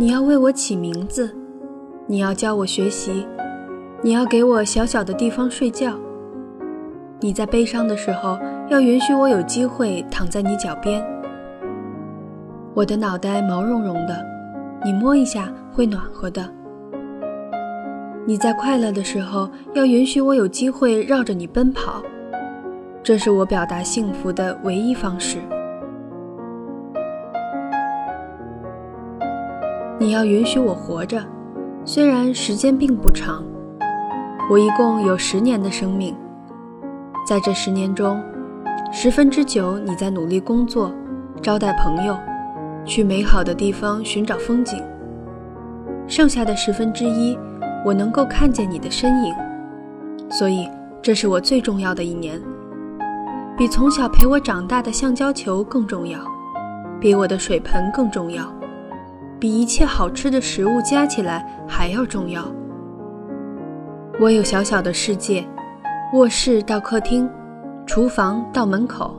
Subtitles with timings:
[0.00, 1.28] 你要为我起名字，
[2.06, 3.26] 你要教我学习，
[4.00, 5.98] 你要给我小小的地方睡觉。
[7.18, 8.38] 你在悲伤的时候，
[8.70, 11.04] 要允许我有机会躺在你脚边。
[12.74, 14.24] 我的脑袋毛茸茸的，
[14.84, 16.48] 你摸一下会暖和的。
[18.24, 22.00] 你在快乐的时候，要允许我有机会绕着你奔跑，
[23.02, 25.38] 这是我表达幸福的唯一方式。
[30.00, 31.20] 你要允许我活着，
[31.84, 33.44] 虽然时间并不长，
[34.48, 36.14] 我一共有十年的生命，
[37.26, 38.22] 在这十年中，
[38.92, 40.92] 十分之九你在努力工作，
[41.42, 42.16] 招待朋友，
[42.84, 44.80] 去美好的地方寻找风景，
[46.06, 47.36] 剩下的十分之一。
[47.84, 49.34] 我能够看见你的身影，
[50.28, 50.68] 所以
[51.00, 52.40] 这是我最重要的一年，
[53.56, 56.18] 比从小陪我长大的橡胶球更重要，
[57.00, 58.44] 比我的水盆更重要，
[59.40, 62.44] 比一切好吃的食物加起来还要重要。
[64.20, 65.46] 我有小小的世界，
[66.12, 67.28] 卧室到客厅，
[67.86, 69.14] 厨房到门口，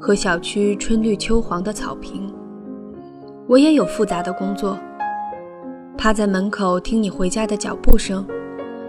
[0.00, 2.28] 和小区春绿秋黄的草坪。
[3.46, 4.76] 我也有复杂的工作。
[5.96, 8.26] 趴在门口听你回家的脚步声，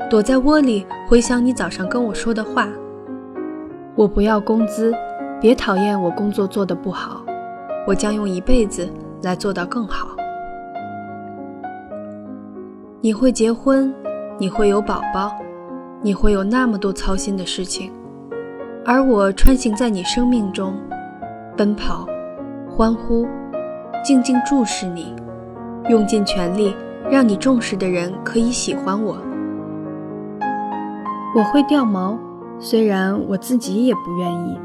[0.09, 2.67] 躲在窝里回想你早上跟我说的话。
[3.95, 4.91] 我不要工资，
[5.39, 7.23] 别讨厌我工作做得不好，
[7.85, 8.89] 我将用一辈子
[9.21, 10.16] 来做到更好。
[13.07, 13.93] 你会结婚，
[14.37, 15.31] 你会有宝宝，
[16.01, 17.89] 你会有那么多操心的事情，
[18.85, 20.73] 而我穿行在你生命中，
[21.55, 22.05] 奔跑，
[22.69, 23.25] 欢呼，
[24.03, 25.15] 静静注视你，
[25.87, 26.75] 用尽全力。
[27.09, 29.15] 让你重视的人可以喜欢我。
[31.33, 32.19] 我会掉毛，
[32.59, 34.59] 虽然我自己也不愿意，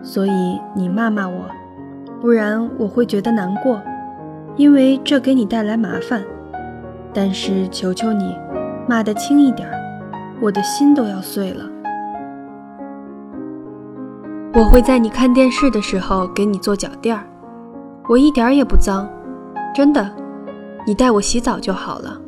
[0.00, 1.44] 所以你骂骂我，
[2.20, 3.82] 不然我会觉得难过，
[4.54, 6.22] 因为这给你带来麻烦。
[7.12, 8.36] 但是求求你，
[8.88, 9.68] 骂得轻一点，
[10.40, 11.64] 我的心都要碎了。
[14.52, 17.24] 我会在你看电视的时候给你做脚垫儿，
[18.08, 19.08] 我一点也不脏，
[19.74, 20.10] 真的。
[20.86, 22.20] 你带我洗澡就好了。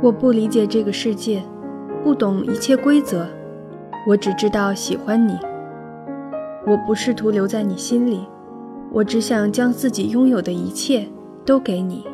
[0.00, 1.42] 我不理解这个世界，
[2.04, 3.26] 不懂一切规则，
[4.06, 5.36] 我只知道喜欢你。
[6.66, 8.26] 我不试图留在你心里，
[8.92, 11.06] 我只想将自己拥有的一切
[11.44, 12.06] 都给你。